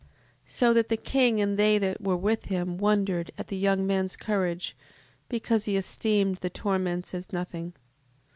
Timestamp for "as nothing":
7.13-7.73